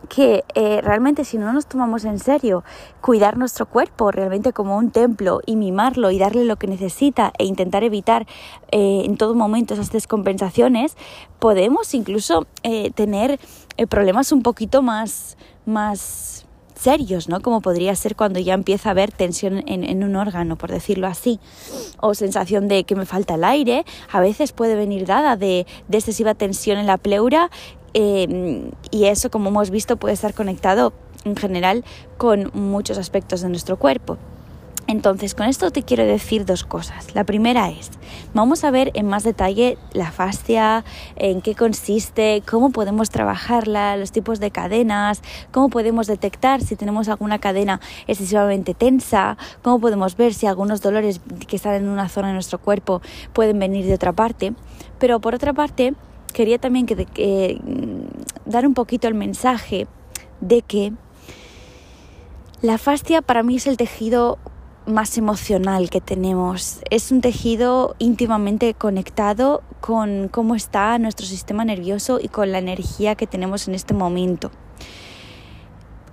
que 0.09 0.43
eh, 0.55 0.81
realmente 0.81 1.25
si 1.25 1.37
no 1.37 1.51
nos 1.53 1.65
tomamos 1.65 2.05
en 2.05 2.19
serio 2.19 2.63
cuidar 3.01 3.37
nuestro 3.37 3.65
cuerpo 3.65 4.11
realmente 4.11 4.53
como 4.53 4.77
un 4.77 4.91
templo 4.91 5.41
y 5.45 5.55
mimarlo 5.55 6.11
y 6.11 6.19
darle 6.19 6.45
lo 6.45 6.55
que 6.55 6.67
necesita 6.67 7.33
e 7.37 7.45
intentar 7.45 7.83
evitar 7.83 8.27
eh, 8.71 9.03
en 9.05 9.17
todo 9.17 9.35
momento 9.35 9.73
esas 9.73 9.91
descompensaciones, 9.91 10.95
podemos 11.39 11.93
incluso 11.93 12.47
eh, 12.63 12.91
tener 12.91 13.39
problemas 13.89 14.31
un 14.31 14.43
poquito 14.43 14.81
más, 14.81 15.37
más 15.65 16.47
serios, 16.77 17.27
¿no? 17.27 17.41
Como 17.41 17.61
podría 17.61 17.95
ser 17.95 18.15
cuando 18.15 18.39
ya 18.39 18.53
empieza 18.53 18.89
a 18.89 18.91
haber 18.91 19.11
tensión 19.11 19.63
en, 19.67 20.03
un 20.03 20.15
órgano, 20.15 20.55
por 20.55 20.71
decirlo 20.71 21.07
así, 21.07 21.39
o 21.99 22.13
sensación 22.13 22.67
de 22.67 22.83
que 22.83 22.95
me 22.95 23.05
falta 23.05 23.35
el 23.35 23.43
aire, 23.43 23.85
a 24.11 24.19
veces 24.19 24.51
puede 24.51 24.75
venir 24.75 25.05
dada 25.05 25.35
de 25.35 25.65
excesiva 25.91 26.35
tensión 26.35 26.77
en 26.77 26.87
la 26.87 26.97
pleura 26.97 27.49
Em, 27.93 28.71
y 28.91 29.05
eso, 29.05 29.29
como 29.29 29.49
hemos 29.49 29.69
visto, 29.69 29.97
puede 29.97 30.13
estar 30.13 30.33
conectado 30.33 30.93
en 31.25 31.35
general 31.35 31.83
con 32.17 32.51
muchos 32.53 32.97
aspectos 32.97 33.41
de 33.41 33.49
nuestro 33.49 33.77
cuerpo. 33.77 34.17
Entonces, 34.87 35.35
con 35.35 35.47
esto 35.47 35.69
te 35.69 35.83
quiero 35.83 36.05
decir 36.05 36.45
dos 36.45 36.63
cosas. 36.63 37.13
La 37.13 37.25
primera 37.25 37.69
es, 37.69 37.91
vamos 38.33 38.63
a 38.63 38.71
ver 38.71 38.91
en 38.93 39.05
más 39.05 39.23
detalle 39.23 39.77
la 39.91 40.11
fascia, 40.11 40.85
en 41.17 41.41
qué 41.41 41.55
consiste, 41.55 42.41
cómo 42.49 42.69
podemos 42.69 43.09
trabajarla, 43.09 43.97
los 43.97 44.13
tipos 44.13 44.39
de 44.39 44.49
cadenas, 44.49 45.21
cómo 45.51 45.69
podemos 45.69 46.07
detectar 46.07 46.61
si 46.61 46.77
tenemos 46.77 47.09
alguna 47.09 47.37
cadena 47.37 47.81
excesivamente 48.07 48.73
tensa, 48.73 49.37
cómo 49.61 49.81
podemos 49.81 50.15
ver 50.15 50.33
si 50.33 50.47
algunos 50.47 50.81
dolores 50.81 51.19
que 51.49 51.57
están 51.57 51.73
en 51.73 51.89
una 51.89 52.07
zona 52.07 52.29
de 52.29 52.35
nuestro 52.35 52.57
cuerpo 52.57 53.01
pueden 53.33 53.59
venir 53.59 53.85
de 53.85 53.93
otra 53.93 54.13
parte. 54.13 54.53
Pero 54.99 55.19
por 55.19 55.35
otra 55.35 55.51
parte, 55.51 55.95
quería 56.37 56.59
también 56.59 56.85
que, 56.85 57.59
mm, 57.63 58.51
dar 58.51 58.67
un 58.67 58.75
poquito 58.75 59.07
el 59.07 59.15
mensaje 59.15 59.87
de 60.39 60.61
que 60.61 60.93
la 62.61 62.77
fascia 62.77 63.23
para 63.23 63.41
mí 63.41 63.55
es 63.55 63.65
el 63.65 63.75
tejido 63.75 64.37
más 64.85 65.17
emocional 65.17 65.89
que 65.89 65.99
tenemos. 65.99 66.81
Es 66.91 67.11
un 67.11 67.21
tejido 67.21 67.95
íntimamente 67.97 68.75
conectado 68.75 69.63
con 69.81 70.27
cómo 70.27 70.53
está 70.53 70.99
nuestro 70.99 71.25
sistema 71.25 71.65
nervioso 71.65 72.19
y 72.21 72.27
con 72.27 72.51
la 72.51 72.59
energía 72.59 73.15
que 73.15 73.25
tenemos 73.25 73.67
en 73.67 73.73
este 73.73 73.95
momento. 73.95 74.51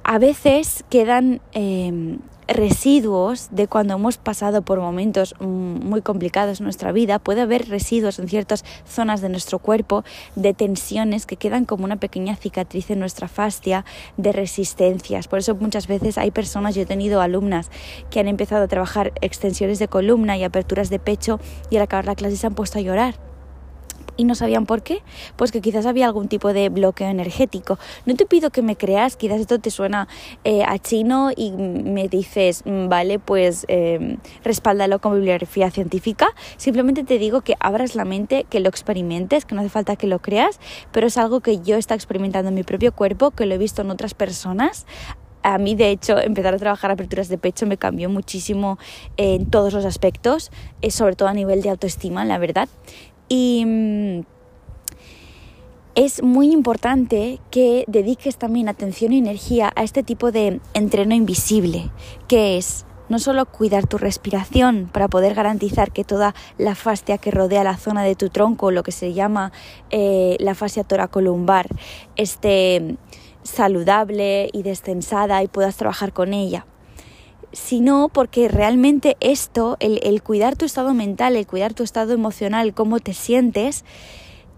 A 0.05 0.19
veces 0.19 0.85
quedan 0.89 1.43
em, 1.53 2.21
residuos 2.49 3.49
de 3.51 3.69
cuando 3.69 3.95
hemos 3.95 4.19
pasado 4.19 4.63
por 4.63 4.81
momentos 4.81 5.35
mm, 5.41 5.45
muy 5.45 6.03
complicados 6.03 6.61
en 6.61 6.65
nuestra 6.65 6.93
vida, 6.93 7.19
puede 7.19 7.41
haber 7.41 7.69
residuos 7.69 8.19
en 8.19 8.29
ciertas 8.29 8.65
zonas 8.87 9.21
de 9.21 9.29
nuestro 9.29 9.59
cuerpo 9.59 10.05
de 10.37 10.55
tensiones 10.55 11.27
que 11.27 11.37
quedan 11.37 11.65
como 11.65 11.85
una 11.85 11.97
pequeña 11.97 12.37
cicatriz 12.37 12.91
en 12.91 13.01
nuestra 13.01 13.29
fascia 13.29 13.85
de 14.17 14.33
resistencias. 14.33 15.29
Por 15.29 15.39
eso 15.39 15.55
muchas 15.55 15.87
veces 15.87 16.19
hay 16.19 16.31
personas, 16.31 16.75
yo 16.75 16.83
he 16.83 16.87
tenido 16.87 17.21
alumnas 17.21 17.71
que 18.11 18.21
han 18.21 18.29
empezado 18.29 18.65
a 18.65 18.69
trabajar 18.69 19.13
extensiones 19.21 19.79
de 19.79 19.89
columna 19.89 20.37
y 20.37 20.45
aperturas 20.45 20.91
de 20.91 20.99
pecho 20.99 21.41
y 21.71 21.77
al 21.77 21.83
acabar 21.83 22.07
la 22.07 22.15
clase 22.15 22.37
se 22.37 22.47
han 22.47 22.55
puesto 22.55 22.79
a 22.79 22.83
llorar 22.83 23.34
y 24.17 24.25
no 24.25 24.35
sabían 24.35 24.67
por 24.67 24.83
qué, 24.83 25.03
pues 25.37 25.53
que 25.53 25.61
quizás 25.61 25.87
había 25.87 26.07
algún 26.07 26.29
tipo 26.29 26.53
de 26.53 26.69
bloqueo 26.69 27.09
energético. 27.09 27.79
No 28.07 28.15
te 28.15 28.27
pido 28.27 28.51
que 28.51 28.63
me 28.63 28.77
creas, 28.77 29.17
quizás 29.17 29.41
esto 29.41 29.59
te 29.59 29.71
suena 29.71 30.09
eh, 30.45 30.63
a 30.65 30.79
chino 30.79 31.31
y 31.35 31.53
me 31.53 32.09
dices, 32.09 32.63
mm, 32.65 32.89
vale, 32.89 33.19
pues 33.19 33.65
eh, 33.69 34.19
respáldalo 34.43 35.01
con 35.01 35.15
bibliografía 35.15 35.71
científica. 35.71 36.29
Simplemente 36.57 37.05
te 37.05 37.19
digo 37.19 37.41
que 37.41 37.55
abras 37.61 37.95
la 37.95 38.05
mente, 38.05 38.47
que 38.51 38.61
lo 38.61 38.69
experimentes, 38.69 39.45
que 39.45 39.55
no 39.55 39.61
hace 39.61 39.71
falta 39.71 39.97
que 39.97 40.07
lo 40.07 40.21
creas, 40.21 40.61
pero 40.93 41.07
es 41.07 41.17
algo 41.19 41.41
que 41.41 41.61
yo 41.61 41.77
he 41.77 41.85
experimentando 41.95 42.49
en 42.49 42.55
mi 42.55 42.63
propio 42.63 42.93
cuerpo, 42.93 43.31
que 43.31 43.47
lo 43.47 43.55
he 43.55 43.59
visto 43.59 43.83
en 43.83 43.91
otras 43.91 44.15
personas 44.15 44.87
a 45.45 45.59
mí, 45.59 45.75
de 45.75 45.91
hecho, 45.91 46.19
empezar 46.19 46.55
a 46.55 46.59
trabajar 46.59 46.91
aperturas 46.91 47.29
de 47.29 47.37
pecho 47.37 47.67
me 47.67 47.77
cambió 47.77 48.09
muchísimo 48.09 48.79
en 49.19 49.51
todos 49.51 49.75
los 49.75 49.85
aspectos, 49.85 50.51
eh, 50.81 50.91
sobre 50.91 51.17
todo 51.17 51.29
a 51.29 51.35
nivel 51.35 51.61
de 51.61 51.69
autoestima, 51.69 52.25
la 52.25 52.39
verdad. 52.39 52.67
Y 53.37 53.65
mm, 53.67 54.21
es 55.97 56.23
muy 56.23 56.53
importante 56.53 57.41
que 57.51 57.85
dediques 57.89 58.37
también 58.37 58.69
atención 58.69 59.13
y 59.13 59.19
energía 59.19 59.73
a 59.75 59.83
este 59.83 60.05
tipo 60.05 60.31
de 60.31 60.61
entreno 60.73 61.17
invisible, 61.17 61.91
que 62.29 62.57
es 62.57 62.87
no 63.09 63.19
solo 63.19 63.45
cuidar 63.47 63.89
tu 63.89 63.99
respiración 63.99 64.89
para 64.93 65.09
poder 65.09 65.35
garantizar 65.35 65.91
que 65.91 66.05
toda 66.05 66.33
la 66.59 66.77
fascia 66.77 67.19
que 67.19 67.33
rodea 67.33 67.65
la 67.65 67.77
zona 67.77 68.05
de 68.05 68.15
tu 68.15 68.29
tronco, 68.29 68.71
lo 68.71 68.85
que 68.85 68.93
se 68.93 69.15
llama 69.15 69.51
eh, 69.91 70.37
la 70.39 70.55
fascia 70.55 70.85
toracolumbar, 70.85 71.67
esté 72.15 72.97
saludable 73.43 74.49
y 74.53 74.63
destensada 74.63 75.43
y 75.43 75.49
puedas 75.49 75.77
trabajar 75.77 76.13
con 76.13 76.35
ella, 76.35 76.67
sino 77.55 78.09
porque 78.09 78.49
realmente 78.49 79.17
esto, 79.21 79.77
el, 79.81 80.23
cuidar 80.23 80.57
tu 80.57 80.65
estado 80.65 80.95
mental, 80.95 81.37
el 81.37 81.47
cuidar 81.47 81.75
tu 81.75 81.83
estado 81.83 82.13
emocional, 82.13 82.75
cómo 82.75 83.01
te 83.01 83.15
sientes, 83.15 83.85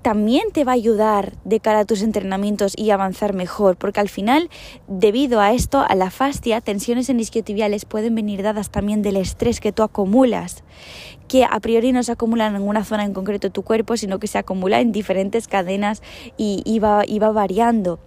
también 0.03 0.53
te 0.53 0.65
va 0.65 0.73
a 0.73 0.77
ayudar 0.77 1.33
de 1.45 1.59
cara 1.59 1.81
a 1.81 1.85
tus 1.85 2.03
entrenamientos 2.03 2.75
y 2.77 2.91
avanzar 2.91 3.35
mejor, 3.35 3.77
porque 3.77 3.99
al 3.99 4.09
final, 4.09 4.51
debido 4.87 5.41
a 5.41 5.53
esto, 5.53 5.85
a 5.87 5.95
la 5.97 6.11
fascia, 6.11 6.61
tensiones 6.61 7.09
en 7.09 7.19
isquiotibiales 7.19 7.85
pueden 7.87 8.15
venir 8.15 8.43
dadas 8.43 8.71
también 8.71 9.03
del 9.03 9.17
estrés 9.17 9.59
que 9.59 9.73
tú 9.73 9.83
acumulas, 9.83 10.63
que 11.27 11.45
a 11.45 11.59
priori 11.59 11.91
no 11.91 12.03
se 12.05 12.13
acumula 12.13 12.47
en 12.47 12.55
ninguna 12.55 12.85
zona 12.85 13.05
en 13.05 13.15
concreto 13.15 13.49
de 13.49 13.53
tu 13.53 13.63
cuerpo, 13.63 13.97
sino 13.97 14.21
que 14.21 14.29
se 14.29 14.39
acumula 14.39 14.81
en 14.81 14.93
diferentes 14.93 15.49
cadenas 15.49 16.03
y, 16.37 16.79
va, 16.79 17.03
y 17.05 17.19
va 17.19 17.33
variando. 17.33 17.99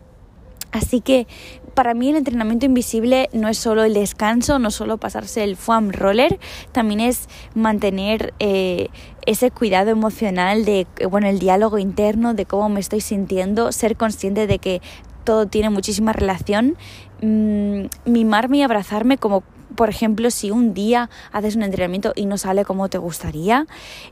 Así 0.72 1.02
que 1.02 1.28
para 1.74 1.94
mí 1.94 2.10
el 2.10 2.18
entrenamiento 2.18 2.66
invisible 2.66 3.30
no 3.34 3.48
es 3.48 3.58
solo 3.58 3.84
el 3.84 3.94
descanso, 3.94 4.60
no 4.60 4.70
solo 4.70 4.98
pasarse 4.98 5.44
el 5.44 5.56
foam 5.56 5.92
roller, 5.92 6.40
también 6.72 7.00
es 7.00 7.28
mantener 7.56 8.34
eh, 8.40 8.90
ese 9.26 9.50
cuidado 9.50 9.90
emocional 9.90 10.66
de, 10.66 10.88
bueno, 11.10 11.28
el 11.28 11.40
diálogo 11.40 11.78
interno 11.78 12.34
de 12.34 12.46
cómo 12.46 12.70
me 12.70 12.80
estoy 12.80 13.02
sintiendo, 13.02 13.72
ser 13.72 13.96
consciente 13.96 14.46
de 14.46 14.60
que 14.60 14.82
todo 15.24 15.48
tiene 15.48 15.70
muchísima 15.70 16.14
relación, 16.14 16.76
mm, 17.22 17.86
mimarme 18.06 18.58
y 18.58 18.62
abrazarme 18.62 19.18
como 19.18 19.44
por 19.79 19.88
ejemplo, 19.88 20.29
si 20.29 20.51
un 20.51 20.74
día 20.74 21.09
haces 21.31 21.55
un 21.55 21.63
entrenamiento 21.63 22.12
y 22.13 22.25
no 22.25 22.38
sale 22.38 22.65
como 22.65 22.89
te 22.89 22.98
gustaría, 22.98 23.65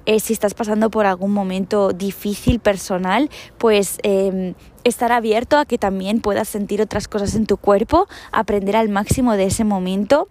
eh, 0.06 0.22
si 0.22 0.32
estás 0.32 0.54
pasando 0.54 0.90
por 0.90 1.06
algún 1.06 1.34
momento 1.34 1.92
difícil 1.92 2.62
personal, 2.62 3.30
pues 3.58 3.98
em, 4.04 4.54
estar 4.86 5.12
abierto 5.12 5.58
a 5.58 5.66
que 5.66 5.78
también 5.78 6.22
puedas 6.22 6.48
sentir 6.48 6.82
otras 6.82 7.10
cosas 7.10 7.36
en 7.36 7.46
tu 7.46 7.58
cuerpo, 7.58 8.08
aprender 8.32 8.78
al 8.78 8.88
máximo 8.88 9.34
de 9.34 9.44
ese 9.44 9.66
momento, 9.66 10.30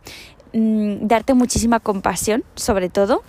mm, 0.55 1.07
darte 1.07 1.35
muchísima 1.35 1.81
compasión 1.81 2.43
sobre 2.55 2.89
todo 2.89 3.23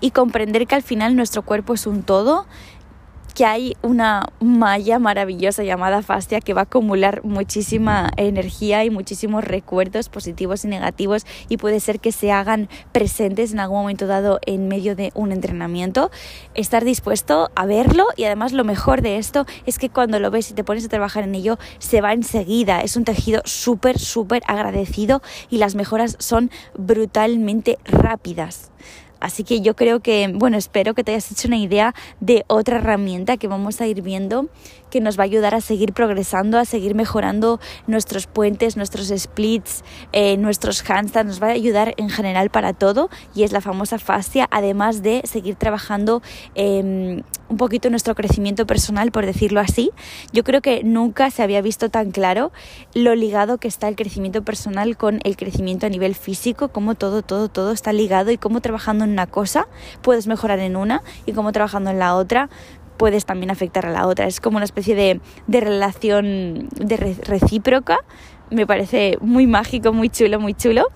y 0.00 0.12
comprender 0.12 0.68
que 0.68 0.76
al 0.76 0.84
final 0.84 1.16
nuestro 1.16 1.42
cuerpo 1.42 1.74
es 1.74 1.88
un 1.88 2.04
todo 2.04 2.46
que 3.36 3.44
hay 3.44 3.76
una 3.82 4.24
malla 4.40 4.98
maravillosa 4.98 5.62
llamada 5.62 6.00
fascia 6.00 6.40
que 6.40 6.54
va 6.54 6.62
a 6.62 6.64
acumular 6.64 7.22
muchísima 7.22 8.10
energía 8.16 8.82
y 8.82 8.88
muchísimos 8.88 9.44
recuerdos 9.44 10.08
positivos 10.08 10.64
y 10.64 10.68
negativos 10.68 11.26
y 11.50 11.58
puede 11.58 11.80
ser 11.80 12.00
que 12.00 12.12
se 12.12 12.32
hagan 12.32 12.70
presentes 12.92 13.52
en 13.52 13.60
algún 13.60 13.80
momento 13.80 14.06
dado 14.06 14.40
en 14.46 14.68
medio 14.68 14.96
de 14.96 15.12
un 15.14 15.32
entrenamiento. 15.32 16.10
Estar 16.54 16.82
dispuesto 16.82 17.50
a 17.54 17.66
verlo 17.66 18.06
y 18.16 18.24
además 18.24 18.54
lo 18.54 18.64
mejor 18.64 19.02
de 19.02 19.18
esto 19.18 19.44
es 19.66 19.78
que 19.78 19.90
cuando 19.90 20.18
lo 20.18 20.30
ves 20.30 20.50
y 20.50 20.54
te 20.54 20.64
pones 20.64 20.86
a 20.86 20.88
trabajar 20.88 21.24
en 21.24 21.34
ello 21.34 21.58
se 21.78 22.00
va 22.00 22.14
enseguida. 22.14 22.80
Es 22.80 22.96
un 22.96 23.04
tejido 23.04 23.42
súper, 23.44 23.98
súper 23.98 24.42
agradecido 24.46 25.20
y 25.50 25.58
las 25.58 25.74
mejoras 25.74 26.16
son 26.20 26.50
brutalmente 26.74 27.78
rápidas. 27.84 28.70
Así 29.20 29.44
que 29.44 29.60
yo 29.60 29.74
creo 29.74 30.00
que, 30.00 30.30
bueno, 30.32 30.56
espero 30.56 30.94
que 30.94 31.04
te 31.04 31.12
hayas 31.12 31.30
hecho 31.30 31.48
una 31.48 31.56
idea 31.56 31.94
de 32.20 32.44
otra 32.48 32.76
herramienta 32.76 33.36
que 33.36 33.48
vamos 33.48 33.80
a 33.80 33.86
ir 33.86 34.02
viendo 34.02 34.48
que 34.96 35.02
nos 35.02 35.18
va 35.18 35.24
a 35.24 35.26
ayudar 35.26 35.54
a 35.54 35.60
seguir 35.60 35.92
progresando, 35.92 36.58
a 36.58 36.64
seguir 36.64 36.94
mejorando 36.94 37.60
nuestros 37.86 38.26
puentes, 38.26 38.78
nuestros 38.78 39.08
splits, 39.08 39.84
eh, 40.12 40.38
nuestros 40.38 40.82
handstands, 40.88 41.32
nos 41.32 41.42
va 41.42 41.48
a 41.48 41.50
ayudar 41.50 41.92
en 41.98 42.08
general 42.08 42.48
para 42.48 42.72
todo 42.72 43.10
y 43.34 43.42
es 43.42 43.52
la 43.52 43.60
famosa 43.60 43.98
fascia, 43.98 44.48
además 44.50 45.02
de 45.02 45.20
seguir 45.24 45.56
trabajando 45.56 46.22
em, 46.54 47.22
un 47.50 47.56
poquito 47.58 47.90
nuestro 47.90 48.14
crecimiento 48.14 48.66
personal, 48.66 49.12
por 49.12 49.26
decirlo 49.26 49.60
así. 49.60 49.90
Yo 50.32 50.44
creo 50.44 50.62
que 50.62 50.82
nunca 50.82 51.30
se 51.30 51.42
había 51.42 51.60
visto 51.60 51.90
tan 51.90 52.10
claro 52.10 52.52
lo 52.94 53.14
ligado 53.14 53.58
que 53.58 53.68
está 53.68 53.88
el 53.88 53.96
crecimiento 53.96 54.44
personal 54.44 54.96
con 54.96 55.20
el 55.24 55.36
crecimiento 55.36 55.84
a 55.84 55.90
nivel 55.90 56.14
físico, 56.14 56.68
cómo 56.68 56.94
todo, 56.94 57.20
todo, 57.20 57.48
todo 57.50 57.72
está 57.72 57.92
ligado 57.92 58.30
y 58.30 58.38
cómo 58.38 58.62
trabajando 58.62 59.04
en 59.04 59.10
una 59.10 59.26
cosa 59.26 59.68
puedes 60.00 60.26
mejorar 60.26 60.58
en 60.60 60.74
una 60.74 61.02
y 61.26 61.32
cómo 61.32 61.52
trabajando 61.52 61.90
en 61.90 61.98
la 61.98 62.14
otra 62.14 62.48
puedes 62.96 63.24
también 63.24 63.50
afectar 63.50 63.86
a 63.86 63.90
la 63.90 64.06
otra. 64.06 64.26
Es 64.26 64.40
como 64.40 64.56
una 64.56 64.64
especie 64.64 64.94
de, 64.94 65.20
de 65.46 65.60
relación 65.60 66.68
de 66.70 66.96
recíproca. 66.96 67.98
Me 68.50 68.66
parece 68.66 69.18
muy 69.20 69.46
mágico, 69.46 69.92
muy 69.92 70.08
chulo, 70.08 70.40
muy 70.40 70.54
chulo. 70.54 70.86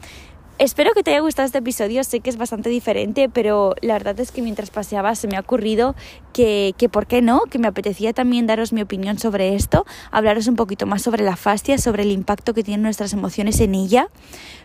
Espero 0.61 0.93
que 0.93 1.02
te 1.02 1.12
haya 1.12 1.21
gustado 1.21 1.47
este 1.47 1.57
episodio, 1.57 2.05
sé 2.05 2.21
que 2.21 2.29
es 2.29 2.37
bastante 2.37 2.69
diferente, 2.69 3.31
pero 3.31 3.75
la 3.81 3.95
verdad 3.95 4.21
es 4.21 4.31
que 4.31 4.43
mientras 4.43 4.69
paseaba 4.69 5.14
se 5.14 5.26
me 5.26 5.38
ha 5.38 5.40
ocurrido 5.40 5.95
que, 6.35 6.75
que, 6.76 6.90
¿por 6.90 7.07
qué 7.07 7.23
no? 7.23 7.45
Que 7.50 7.59
me 7.59 7.67
apetecía 7.67 8.12
también 8.12 8.47
daros 8.47 8.75
mi 8.75 8.83
opinión 8.83 9.19
sobre 9.19 9.55
esto, 9.55 9.87
hablaros 10.11 10.49
un 10.49 10.57
poquito 10.57 10.85
más 10.85 11.00
sobre 11.00 11.25
la 11.25 11.37
fascia, 11.37 11.79
sobre 11.79 12.02
el 12.02 12.11
impacto 12.11 12.52
que 12.52 12.62
tienen 12.62 12.83
nuestras 12.83 13.14
emociones 13.14 13.59
en 13.61 13.75
ella, 13.75 14.09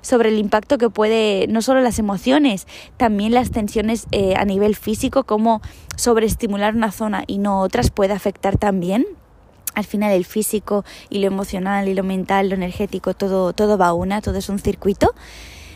sobre 0.02 0.28
el 0.28 0.38
impacto 0.38 0.78
que 0.78 0.90
puede, 0.90 1.48
no 1.48 1.62
solo 1.62 1.80
las 1.80 1.98
emociones, 1.98 2.68
también 2.98 3.34
las 3.34 3.52
tensiones 3.52 4.08
eh, 4.12 4.34
a 4.36 4.44
nivel 4.44 4.76
físico, 4.76 5.24
como 5.24 5.62
sobreestimular 5.96 6.76
una 6.76 6.92
zona 6.92 7.24
y 7.26 7.38
no 7.38 7.62
otras 7.62 7.90
puede 7.90 8.12
afectar 8.12 8.58
también 8.58 9.06
al 9.76 9.86
final 9.86 10.12
el 10.12 10.26
físico 10.26 10.84
y 11.10 11.20
lo 11.20 11.28
emocional 11.28 11.88
y 11.88 11.94
lo 11.94 12.04
mental, 12.04 12.50
lo 12.50 12.56
energético, 12.56 13.14
todo, 13.14 13.54
todo 13.54 13.78
va 13.78 13.88
a 13.88 13.94
una, 13.94 14.22
todo 14.22 14.38
es 14.38 14.50
un 14.50 14.60
circuito. 14.60 15.14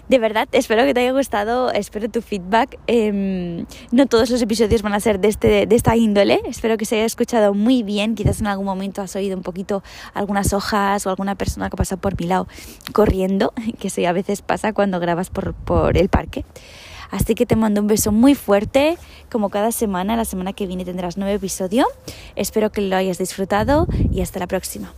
De 0.10 0.18
verdad, 0.18 0.48
espero 0.54 0.86
que 0.86 0.96
te 0.96 1.02
haya 1.02 1.12
gustado, 1.12 1.72
espero 1.72 2.10
tu 2.10 2.24
feedback. 2.24 2.80
Em, 2.88 3.68
no 3.92 4.08
todos 4.08 4.32
los 4.32 4.42
episodios 4.42 4.82
van 4.82 4.94
a 4.94 5.00
ser 5.00 5.20
de, 5.20 5.28
este, 5.28 5.68
de 5.68 5.76
esta 5.76 5.96
índole, 5.96 6.42
espero 6.46 6.78
que 6.78 6.86
se 6.86 6.96
haya 6.96 7.06
escuchado 7.06 7.54
muy 7.54 7.84
bien. 7.84 8.16
Quizás 8.16 8.42
en 8.42 8.48
algún 8.48 8.66
momento 8.66 9.04
has 9.04 9.16
oído 9.16 9.38
un 9.38 9.44
poquito 9.44 9.84
algunas 10.16 10.52
hojas 10.54 11.06
o 11.06 11.12
alguna 11.12 11.36
persona 11.36 11.70
que 11.70 11.78
pasa 11.78 11.96
por 11.96 12.20
mi 12.20 12.26
lado 12.26 12.48
corriendo, 12.92 13.54
que 13.80 13.92
sí, 13.92 14.06
a 14.06 14.12
veces 14.12 14.42
pasa 14.42 14.74
cuando 14.74 15.00
grabas 15.00 15.30
por, 15.30 15.54
por 15.54 15.96
el 15.96 16.10
parque. 16.10 16.44
Así 17.12 17.36
que 17.36 17.46
te 17.46 17.56
mando 17.56 17.80
un 17.80 17.88
beso 17.88 18.12
muy 18.12 18.34
fuerte, 18.34 18.98
como 19.32 19.50
cada 19.50 19.72
semana. 19.72 20.16
La 20.16 20.26
semana 20.26 20.54
que 20.54 20.66
viene 20.66 20.86
tendrás 20.86 21.18
nuevo 21.18 21.36
episodio. 21.36 21.86
Espero 22.36 22.72
que 22.72 22.82
lo 22.82 22.96
hayas 22.96 23.20
disfrutado 23.20 23.88
y 24.12 24.22
hasta 24.22 24.40
la 24.40 24.48
próxima. 24.48 24.92